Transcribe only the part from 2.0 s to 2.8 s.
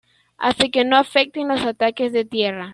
de tierra.